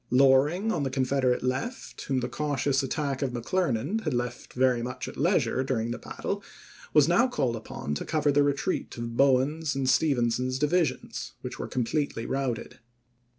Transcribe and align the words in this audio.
Loring 0.09 0.71
on 0.71 0.81
the 0.81 0.89
Confederate 0.89 1.43
left, 1.43 2.01
whom 2.05 2.21
the 2.21 2.27
cau 2.27 2.55
tious 2.55 2.81
attack 2.81 3.21
of 3.21 3.33
McClernand 3.33 4.01
had 4.01 4.15
left 4.15 4.53
very 4.53 4.81
much 4.81 5.07
at 5.07 5.15
leisure 5.15 5.63
during 5.63 5.91
the 5.91 5.99
battle, 5.99 6.43
was 6.91 7.07
now 7.07 7.27
called 7.27 7.55
upon 7.55 7.93
to 7.93 8.03
cover 8.03 8.31
the 8.31 8.41
retreat 8.41 8.97
of 8.97 9.15
Bowen's 9.15 9.75
and 9.75 9.87
Stevenson's 9.87 10.57
divisions, 10.57 11.33
which 11.41 11.59
were 11.59 11.67
completely 11.67 12.25
routed. 12.25 12.79